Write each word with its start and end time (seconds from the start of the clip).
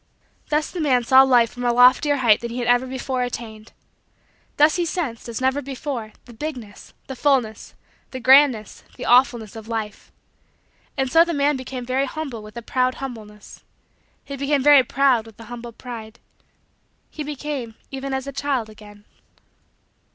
Thus 0.49 0.71
the 0.71 0.79
man 0.81 1.03
saw 1.03 1.21
Life 1.21 1.51
from 1.51 1.63
a 1.63 1.71
loftier 1.71 2.15
height 2.15 2.39
than 2.41 2.49
he 2.49 2.57
had 2.57 2.67
ever 2.67 2.87
before 2.87 3.21
attained. 3.21 3.71
Thus 4.57 4.75
he 4.77 4.83
sensed, 4.83 5.29
as 5.29 5.39
never 5.39 5.61
before, 5.61 6.13
the 6.25 6.33
bigness, 6.33 6.95
the 7.05 7.15
fullness, 7.15 7.75
the 8.09 8.19
grandness, 8.19 8.83
the 8.97 9.05
awfulness, 9.05 9.55
of 9.55 9.67
Life. 9.67 10.11
And 10.97 11.11
so 11.11 11.23
the 11.23 11.35
man 11.35 11.55
became 11.55 11.85
very 11.85 12.05
humble 12.07 12.41
with 12.41 12.57
a 12.57 12.63
proud 12.63 12.95
humbleness. 12.95 13.63
He 14.25 14.35
became 14.35 14.63
very 14.63 14.81
proud 14.83 15.27
with 15.27 15.39
a 15.39 15.43
humble 15.45 15.71
pride. 15.71 16.17
He 17.11 17.21
became 17.23 17.75
even 17.91 18.11
as 18.11 18.25
a 18.25 18.31
child 18.33 18.71
again. 18.71 19.05